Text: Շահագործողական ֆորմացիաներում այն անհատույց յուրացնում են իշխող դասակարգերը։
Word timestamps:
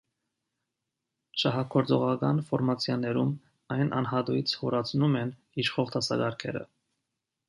Շահագործողական 1.41 2.39
ֆորմացիաներում 2.47 3.33
այն 3.75 3.93
անհատույց 3.99 4.55
յուրացնում 4.55 5.19
են 5.21 5.35
իշխող 5.65 5.93
դասակարգերը։ 5.97 6.65